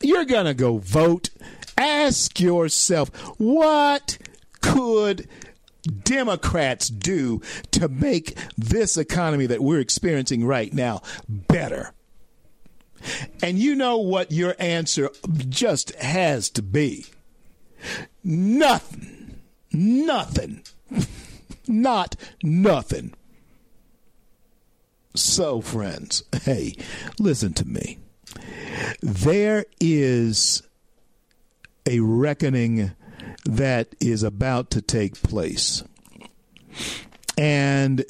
[0.00, 1.30] You're gonna go vote.
[1.76, 4.18] Ask yourself what
[4.60, 5.28] could
[5.84, 7.40] Democrats do
[7.72, 11.92] to make this economy that we're experiencing right now better?
[13.42, 15.10] And you know what your answer
[15.48, 17.06] just has to be?
[18.22, 19.40] Nothing.
[19.72, 20.62] Nothing.
[21.68, 23.14] Not nothing.
[25.14, 26.74] So, friends, hey,
[27.18, 27.98] listen to me.
[29.00, 30.62] There is
[31.86, 32.92] a reckoning
[33.44, 35.82] that is about to take place.
[37.36, 38.04] And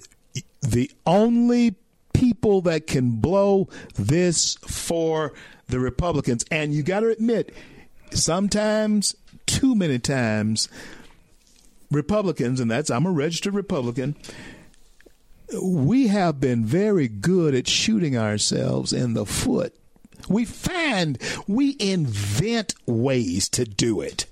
[0.62, 1.76] the only
[2.12, 5.32] people that can blow this for
[5.68, 7.54] the Republicans, and you got to admit,
[8.10, 9.14] sometimes,
[9.46, 10.68] too many times,
[11.90, 14.16] Republicans, and that's I'm a registered Republican,
[15.62, 19.74] we have been very good at shooting ourselves in the foot.
[20.28, 24.26] We find we invent ways to do it.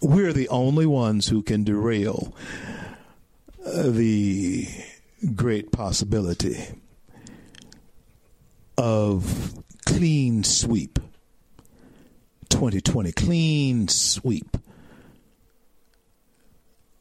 [0.00, 2.34] We're the only ones who can derail
[3.64, 4.66] uh, the
[5.34, 6.58] great possibility
[8.76, 9.54] of
[9.86, 10.98] clean sweep
[12.50, 14.56] 2020 clean sweep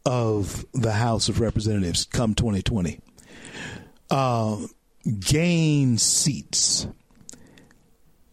[0.06, 3.00] of the House of Representatives come 2020.
[4.10, 4.58] Uh,
[5.20, 6.88] gain seats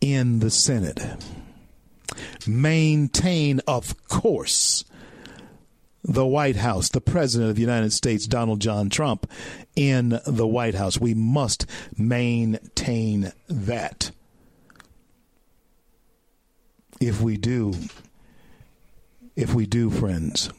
[0.00, 1.00] in the Senate.
[2.46, 4.84] Maintain, of course,
[6.02, 9.30] the White House, the President of the United States, Donald John Trump,
[9.76, 10.98] in the White House.
[10.98, 11.66] We must
[11.96, 14.10] maintain that
[17.00, 17.74] if we do,
[19.36, 20.50] if we do, friends,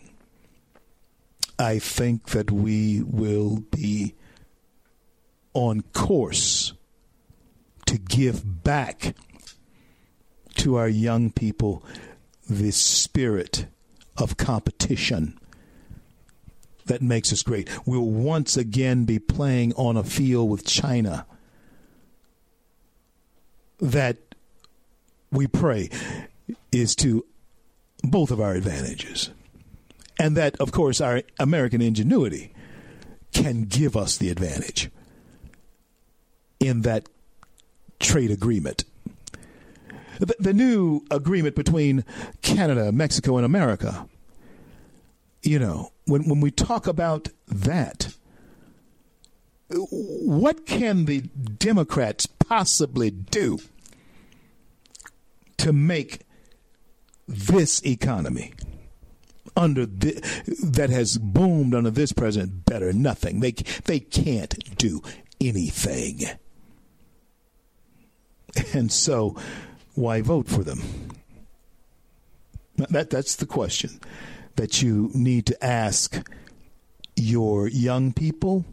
[1.60, 4.16] I think that we will be
[5.54, 6.74] on course
[7.86, 9.16] to give back
[10.62, 11.84] to our young people
[12.48, 13.66] the spirit
[14.16, 15.36] of competition
[16.86, 17.68] that makes us great.
[17.88, 21.26] We'll once again be playing on a field with China
[23.80, 24.18] that
[25.32, 25.90] we pray
[26.72, 27.26] is to
[28.04, 29.32] both of our advantages.
[30.20, 32.54] And that, of course, our American ingenuity
[33.34, 34.92] can give us the advantage
[36.60, 37.10] in that
[38.00, 38.84] trade agreement.
[40.22, 42.06] The, the, new agreement between
[42.44, 44.08] Canada, Mexico, and America,
[45.42, 48.16] you know, when, when we talk about that,
[49.70, 53.58] what can the Democrats possibly do
[55.58, 56.20] to make
[57.28, 58.54] this economy
[59.56, 60.22] under the,
[60.64, 62.94] that has boomed under this president better?
[62.94, 63.40] Nothing.
[63.40, 63.54] They
[63.86, 65.02] they can't do
[65.40, 66.26] anything.
[68.74, 69.36] And so
[69.96, 70.82] why vote for them
[72.90, 74.00] that that's the question
[74.56, 76.28] that you need to ask
[77.16, 78.66] your young people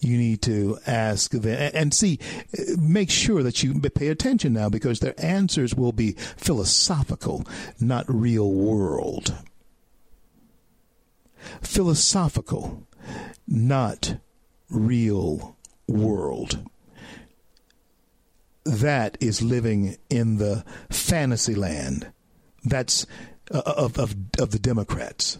[0.00, 2.18] you need to ask them and see,
[2.78, 7.46] make sure that you pay attention now because their answers will be philosophical,
[7.80, 9.34] not real world.
[11.62, 12.86] Philosophical,
[13.46, 14.16] not
[14.70, 15.56] real
[15.86, 16.68] world.
[18.64, 22.10] That is living in the fantasy land.
[22.64, 23.06] That's
[23.50, 25.38] uh, of, of, of the Democrats.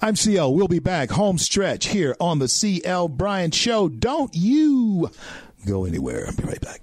[0.00, 0.54] I'm CL.
[0.54, 3.88] We'll be back home stretch here on the CL Bryant Show.
[3.88, 5.10] Don't you
[5.66, 6.26] go anywhere.
[6.26, 6.82] I'll be right back.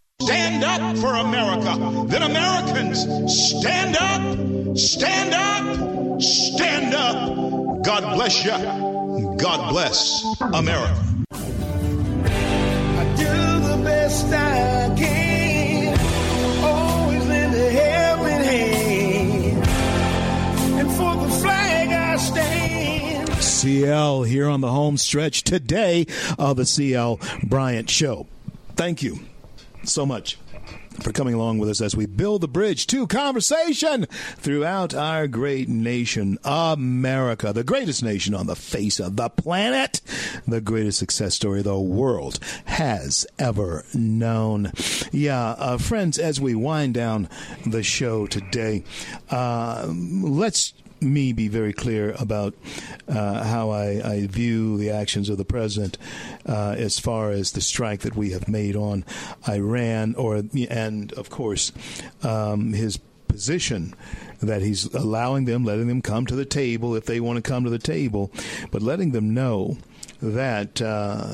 [0.25, 2.05] Stand up for America.
[2.07, 2.99] Then Americans,
[3.59, 7.83] stand up, stand up, stand up.
[7.83, 8.51] God bless you.
[9.37, 11.03] God bless America.
[11.31, 15.99] I do the best I can.
[16.63, 19.67] Always lend a helping hand.
[20.79, 23.27] And for the flag I stand.
[23.41, 26.05] CL here on the home stretch today
[26.37, 28.27] of the CL Bryant Show.
[28.75, 29.19] Thank you
[29.83, 30.37] so much
[30.99, 34.05] for coming along with us as we build the bridge to conversation
[34.37, 40.01] throughout our great nation, America, the greatest nation on the face of the planet,
[40.47, 44.71] the greatest success story the world has ever known.
[45.11, 47.29] Yeah, uh, friends, as we wind down
[47.65, 48.83] the show today,
[49.29, 52.53] uh, let's me be very clear about
[53.07, 55.97] uh, how I, I view the actions of the president
[56.45, 59.03] uh, as far as the strike that we have made on
[59.47, 61.71] Iran, or and of course
[62.23, 62.97] um, his
[63.27, 63.95] position
[64.41, 67.63] that he's allowing them, letting them come to the table if they want to come
[67.63, 68.31] to the table,
[68.71, 69.77] but letting them know
[70.21, 71.27] that uh,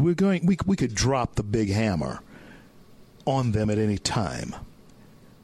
[0.00, 2.20] we're going, we we could drop the big hammer
[3.26, 4.54] on them at any time.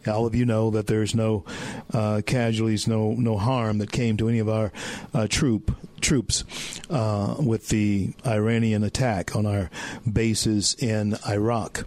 [0.06, 1.44] All of you know that there's no
[1.92, 4.72] uh, casualties, no no harm that came to any of our
[5.12, 6.44] uh, troop troops
[6.88, 9.70] uh, with the Iranian attack on our
[10.10, 11.84] bases in Iraq.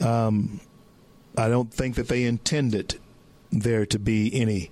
[0.00, 0.60] Um,
[1.36, 2.98] I don't think that they intended
[3.52, 4.70] there to be any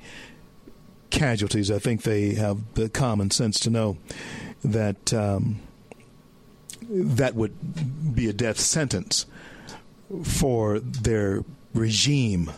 [1.10, 1.70] casualties.
[1.70, 3.98] I think they have the common sense to know
[4.64, 5.60] that um,
[6.88, 9.26] that would be a death sentence
[10.24, 11.44] for their
[11.78, 12.50] regime.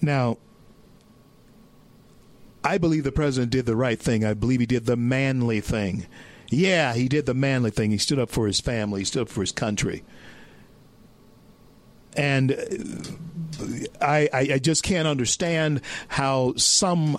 [0.00, 0.38] Now,
[2.64, 4.24] I believe the president did the right thing.
[4.24, 6.06] I believe he did the manly thing.
[6.50, 7.90] Yeah, he did the manly thing.
[7.90, 10.04] He stood up for his family, he stood up for his country.
[12.16, 12.56] And uh,
[14.00, 17.18] I, I, I just can't understand how some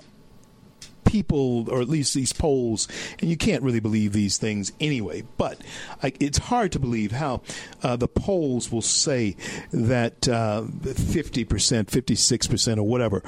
[1.09, 2.87] people, or at least these polls,
[3.19, 5.59] and you can't really believe these things anyway, but
[6.03, 7.41] I, it's hard to believe how
[7.81, 9.35] uh, the polls will say
[9.71, 13.23] that uh, 50%, 56%, or whatever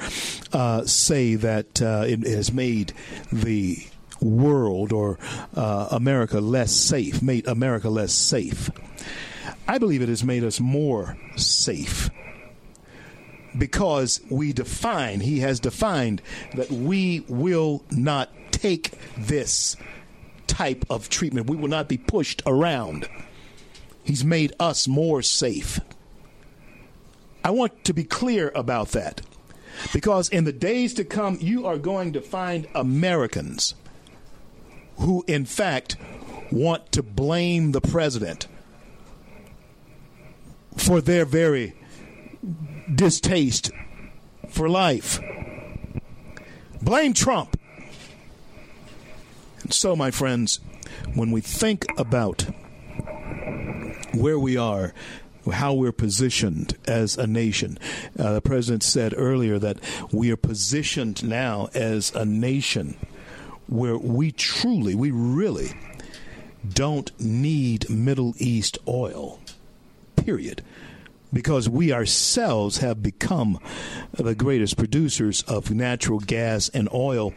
[0.52, 2.92] uh, say that uh, it has made
[3.32, 3.84] the
[4.20, 5.18] world or
[5.54, 8.70] America less safe, made America less safe.
[9.66, 12.10] I believe it has made us more safe
[13.56, 16.22] because we define, he has defined
[16.54, 19.76] that we will not take this
[20.46, 21.48] type of treatment.
[21.48, 23.08] We will not be pushed around.
[24.04, 25.80] He's made us more safe.
[27.44, 29.22] I want to be clear about that
[29.92, 33.74] because in the days to come, you are going to find Americans
[34.98, 35.96] who, in fact,
[36.50, 38.46] want to blame the president
[40.76, 41.74] for their very
[42.92, 43.70] distaste
[44.48, 45.20] for life.
[46.80, 47.58] Blame Trump.
[49.62, 50.60] And so, my friends,
[51.14, 52.46] when we think about
[54.12, 54.92] where we are,
[55.50, 57.78] how we're positioned as a nation,
[58.18, 59.78] uh, the president said earlier that
[60.12, 62.96] we are positioned now as a nation
[63.68, 65.72] where we truly, we really
[66.68, 69.40] don't need Middle East oil,
[70.16, 70.62] period
[71.32, 73.58] because we ourselves have become
[74.12, 77.32] the greatest producers of natural gas and oil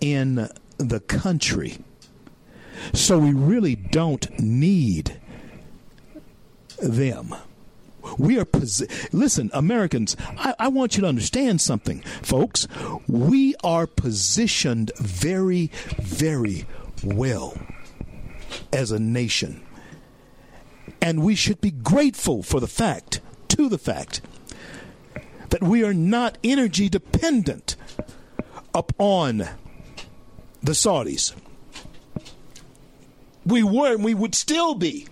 [0.00, 1.78] in the country.
[2.92, 5.20] So we really don't need
[6.82, 7.34] them.
[8.18, 8.46] We are
[9.12, 10.16] listen, Americans.
[10.38, 12.68] I, I want you to understand something, folks.
[13.08, 16.66] We are positioned very, very
[17.02, 17.58] well
[18.72, 19.60] as a nation,
[21.02, 23.20] and we should be grateful for the fact
[23.56, 24.20] to the fact
[25.48, 27.76] that we are not energy dependent
[28.74, 29.38] upon
[30.62, 31.32] the Saudis.
[33.46, 35.06] We were and we would still be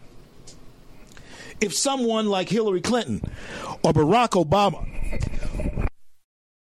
[1.60, 3.22] if someone like Hillary Clinton
[3.82, 4.86] or Barack Obama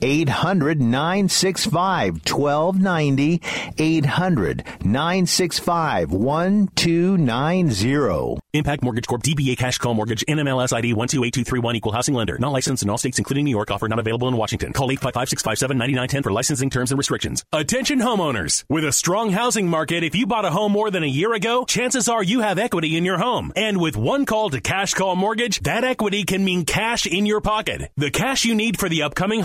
[0.00, 3.42] 800 965 1290.
[3.78, 8.38] 800 965 1290.
[8.54, 9.22] Impact Mortgage Corp.
[9.22, 10.24] DBA Cash Call Mortgage.
[10.26, 11.76] NMLS ID 128231.
[11.76, 12.38] Equal housing lender.
[12.38, 13.70] Not licensed in all states, including New York.
[13.70, 14.72] Offer not available in Washington.
[14.72, 17.44] Call 855-657-9910 for licensing terms and restrictions.
[17.52, 18.64] Attention homeowners.
[18.68, 21.64] With a strong housing market, if you bought a home more than a year ago,
[21.64, 23.52] chances are you have equity in your home.
[23.54, 27.40] And with one call to Cash Call Mortgage, that equity can mean cash in your
[27.40, 27.90] pocket.
[27.96, 29.42] The cash you need for the upcoming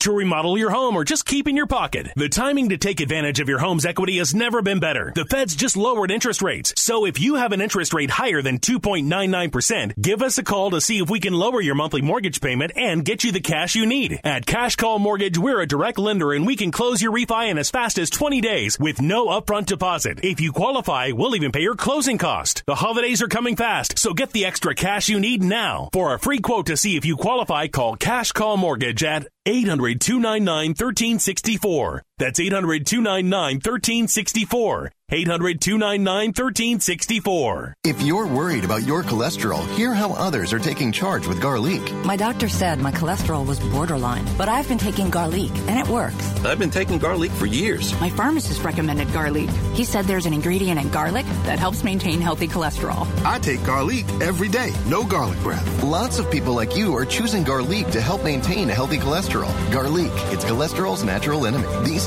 [0.00, 2.12] to remodel your home, or just keep in your pocket.
[2.16, 5.12] The timing to take advantage of your home's equity has never been better.
[5.14, 6.74] The Fed's just lowered interest rates.
[6.76, 10.80] So if you have an interest rate higher than 2.99%, give us a call to
[10.80, 13.86] see if we can lower your monthly mortgage payment and get you the cash you
[13.86, 14.20] need.
[14.24, 17.58] At Cash Call Mortgage, we're a direct lender and we can close your refi in
[17.58, 20.20] as fast as 20 days with no upfront deposit.
[20.22, 22.62] If you qualify, we'll even pay your closing cost.
[22.66, 25.88] The holidays are coming fast, so get the extra cash you need now.
[25.92, 30.00] For a free quote to see if you qualify, call Cash Call Mortgage at 800
[30.00, 32.02] 299 1364.
[32.22, 34.92] That's 800 299 1364.
[35.12, 37.74] 800 299 1364.
[37.84, 41.82] If you're worried about your cholesterol, hear how others are taking charge with garlic.
[42.04, 46.42] My doctor said my cholesterol was borderline, but I've been taking garlic and it works.
[46.46, 47.92] I've been taking garlic for years.
[48.00, 49.50] My pharmacist recommended garlic.
[49.74, 53.06] He said there's an ingredient in garlic that helps maintain healthy cholesterol.
[53.26, 54.72] I take garlic every day.
[54.86, 55.82] No garlic breath.
[55.82, 59.52] Lots of people like you are choosing garlic to help maintain a healthy cholesterol.
[59.70, 61.68] Garlic, it's cholesterol's natural enemy.
[61.84, 62.06] These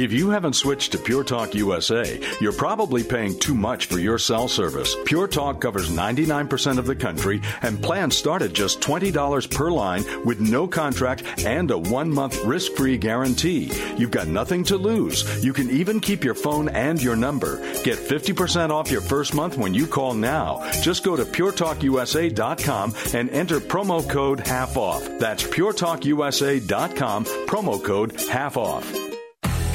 [0.00, 4.16] If you haven't switched to Pure Talk USA, you're probably paying too much for your
[4.16, 4.94] cell service.
[5.04, 10.04] Pure Talk covers 99% of the country, and plans start at just $20 per line
[10.24, 13.72] with no contract and a one month risk free guarantee.
[13.96, 15.44] You've got nothing to lose.
[15.44, 17.58] You can even keep your phone and your number.
[17.82, 20.62] Get 50% off your first month when you call now.
[20.80, 25.04] Just go to puretalkusa.com and enter promo code half off.
[25.18, 29.17] That's puretalkusa.com, promo code half off.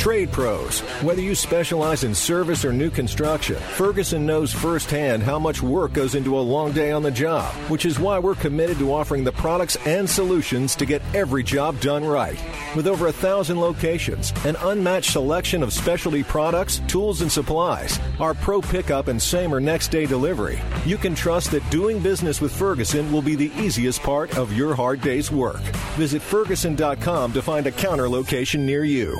[0.03, 0.81] Trade pros.
[1.01, 6.13] Whether you specialize in service or new construction, Ferguson knows firsthand how much work goes
[6.13, 9.31] into a long day on the job, which is why we're committed to offering the
[9.31, 12.37] products and solutions to get every job done right.
[12.75, 18.33] With over a thousand locations, an unmatched selection of specialty products, tools, and supplies, our
[18.33, 22.51] pro pickup and same or next day delivery, you can trust that doing business with
[22.53, 25.61] Ferguson will be the easiest part of your hard day's work.
[25.95, 29.17] Visit Ferguson.com to find a counter location near you.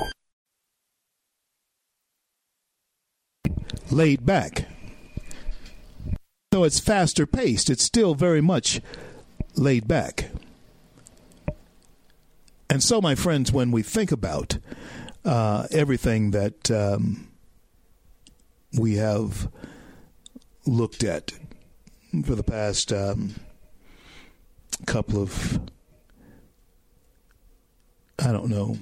[3.94, 4.66] Laid back.
[6.50, 8.80] Though it's faster paced, it's still very much
[9.56, 10.30] laid back.
[12.68, 14.58] And so, my friends, when we think about
[15.24, 17.28] uh, everything that um,
[18.76, 19.48] we have
[20.66, 21.32] looked at
[22.24, 23.34] for the past um,
[24.86, 25.60] couple of,
[28.18, 28.76] I don't know,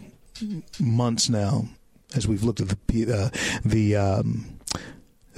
[0.80, 1.68] months now,
[2.14, 3.30] as we've looked at the uh,
[3.64, 4.58] the um,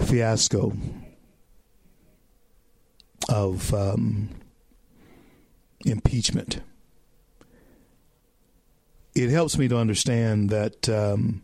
[0.04, 0.72] fiasco
[3.28, 4.28] of um,
[5.84, 6.60] impeachment,
[9.14, 11.42] it helps me to understand that um,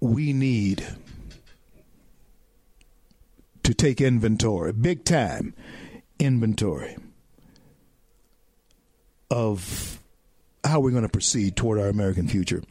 [0.00, 0.84] we need
[3.62, 5.54] to take inventory, big time
[6.18, 6.96] inventory,
[9.30, 10.00] of
[10.64, 12.62] how we're going to proceed toward our American future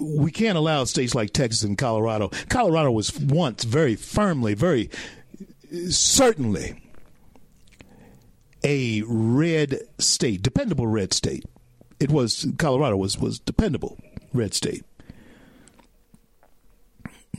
[0.00, 2.30] we can't allow states like Texas and Colorado.
[2.48, 4.90] Colorado was once very firmly, very
[5.90, 6.82] certainly
[8.64, 11.44] a red state, dependable red state.
[11.98, 13.98] It was Colorado was was dependable
[14.32, 14.84] red state.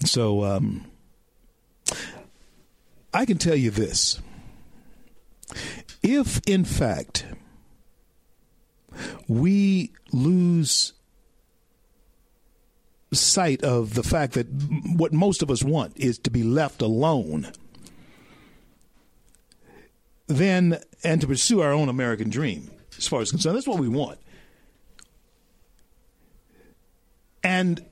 [0.05, 0.85] So um,
[3.13, 4.19] I can tell you this:
[6.03, 7.25] if in fact
[9.27, 10.93] we lose
[13.13, 14.47] sight of the fact that
[14.95, 17.51] what most of us want is to be left alone,
[20.27, 23.89] then and to pursue our own American dream, as far as concerned, that's what we
[23.89, 24.19] want.
[27.43, 27.85] And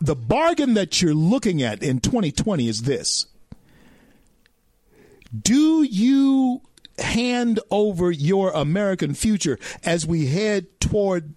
[0.00, 3.26] the bargain that you're looking at in 2020 is this:
[5.36, 6.62] Do you
[6.98, 11.34] hand over your American future as we head toward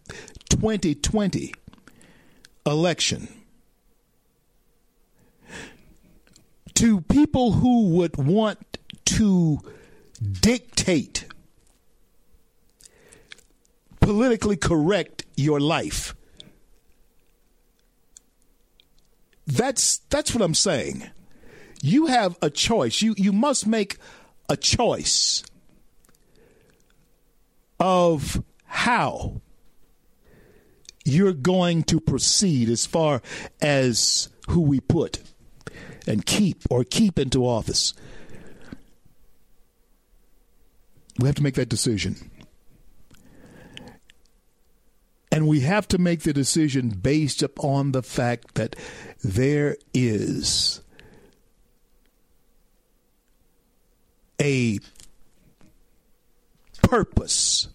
[0.49, 1.53] 2020
[2.65, 3.27] election
[6.75, 9.59] to people who would want to
[10.41, 11.25] dictate
[13.99, 16.15] politically correct your life.
[19.45, 21.09] That's that's what I'm saying.
[21.81, 23.01] You have a choice.
[23.01, 23.97] You you must make
[24.49, 25.43] a choice
[27.79, 29.41] of how
[31.03, 33.21] you're going to proceed as far
[33.61, 35.21] as who we put
[36.07, 37.93] and keep or keep into office.
[41.19, 42.29] We have to make that decision.
[45.31, 48.75] And we have to make the decision based upon the fact that
[49.23, 50.81] there is
[54.39, 54.79] a
[56.83, 57.69] purpose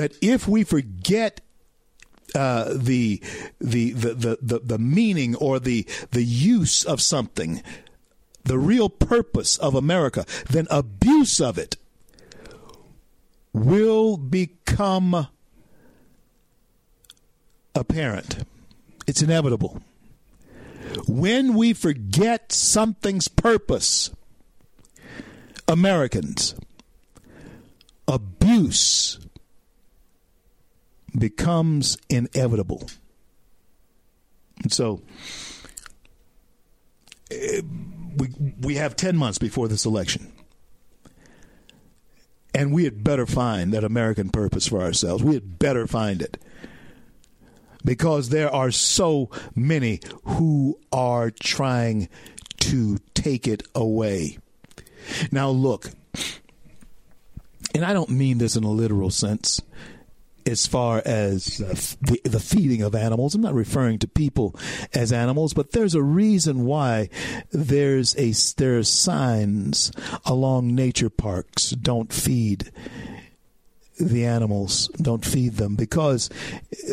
[0.00, 1.42] that if we forget
[2.34, 3.20] uh, the,
[3.60, 7.62] the, the the the the meaning or the the use of something,
[8.44, 11.76] the real purpose of America, then abuse of it
[13.52, 15.26] will become
[17.74, 18.46] apparent.
[19.06, 19.82] It's inevitable.
[21.06, 24.10] When we forget something's purpose,
[25.68, 26.54] Americans,
[28.08, 29.18] abuse
[31.16, 32.88] becomes inevitable.
[34.62, 35.02] And so
[37.30, 37.62] eh,
[38.16, 38.28] we
[38.60, 40.32] we have 10 months before this election.
[42.52, 45.22] And we had better find that American purpose for ourselves.
[45.22, 46.36] We had better find it.
[47.84, 52.08] Because there are so many who are trying
[52.58, 54.38] to take it away.
[55.30, 55.90] Now, look,
[57.74, 59.62] and I don't mean this in a literal sense
[60.46, 63.34] as far as uh, the, the feeding of animals.
[63.34, 64.54] I'm not referring to people
[64.94, 67.08] as animals, but there's a reason why
[67.50, 69.92] there's a there's signs
[70.24, 71.70] along nature parks.
[71.70, 72.70] Don't feed
[73.98, 74.88] the animals.
[75.00, 76.30] Don't feed them because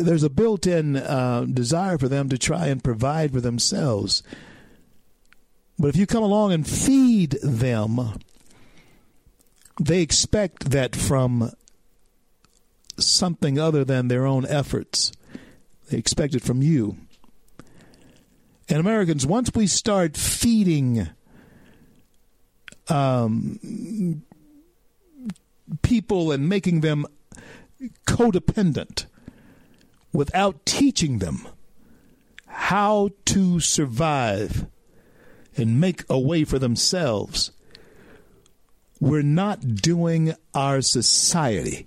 [0.00, 4.22] there's a built-in uh, desire for them to try and provide for themselves.
[5.78, 8.18] But if you come along and feed them,
[9.80, 11.52] they expect that from
[12.98, 15.12] something other than their own efforts.
[15.90, 16.96] They expect it from you.
[18.68, 21.08] And Americans, once we start feeding
[22.88, 24.22] um,
[25.82, 27.06] people and making them
[28.06, 29.06] codependent
[30.12, 31.48] without teaching them
[32.46, 34.66] how to survive
[35.56, 37.52] and make a way for themselves,
[39.00, 41.86] we're not doing our society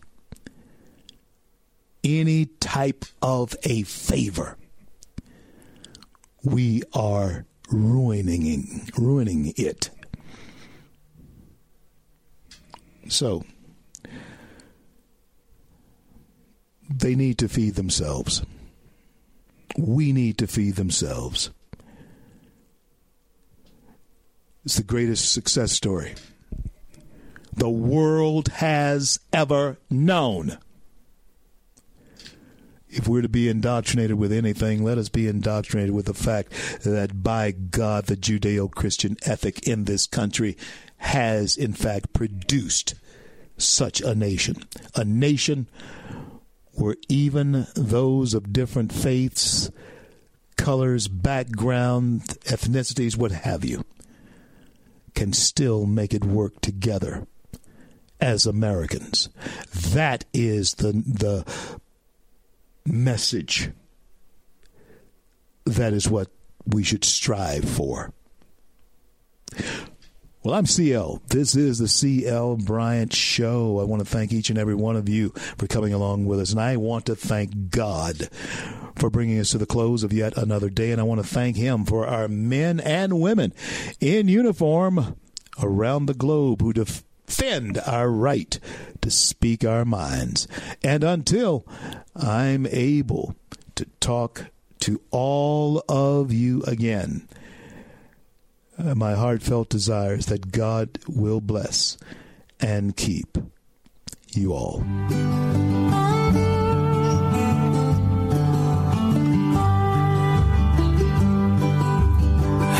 [2.03, 4.57] any type of a favor.
[6.43, 9.89] We are ruining ruining it.
[13.07, 13.43] So
[16.89, 18.43] they need to feed themselves.
[19.77, 21.49] We need to feed themselves.
[24.65, 26.13] It's the greatest success story
[27.53, 30.57] the world has ever known.
[32.91, 36.51] If we're to be indoctrinated with anything, let us be indoctrinated with the fact
[36.83, 40.57] that by God, the Judeo Christian ethic in this country
[40.97, 42.95] has, in fact, produced
[43.57, 44.63] such a nation.
[44.95, 45.67] A nation
[46.73, 49.71] where even those of different faiths,
[50.57, 53.83] colors, background, ethnicities, what have you,
[55.15, 57.27] can still make it work together
[58.19, 59.29] as Americans.
[59.73, 61.45] That is the the
[62.86, 63.71] message.
[65.65, 66.29] That is what
[66.65, 68.13] we should strive for.
[70.43, 71.21] Well, I'm CL.
[71.27, 73.79] This is the CL Bryant Show.
[73.79, 75.29] I want to thank each and every one of you
[75.59, 76.51] for coming along with us.
[76.51, 78.27] And I want to thank God
[78.95, 80.91] for bringing us to the close of yet another day.
[80.91, 83.53] And I want to thank Him for our men and women
[83.99, 85.15] in uniform
[85.61, 86.73] around the globe who
[87.32, 88.59] defend our right
[88.99, 90.49] to speak our minds.
[90.84, 91.65] And until
[92.13, 93.36] I'm able
[93.75, 94.47] to talk
[94.82, 97.29] to all of you again,
[98.77, 101.97] uh, my heartfelt desires that God will bless
[102.59, 103.38] and keep
[104.34, 104.84] you all.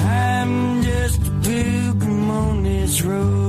[0.04, 3.41] I'm just a pilgrim on this road.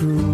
[0.00, 0.29] true.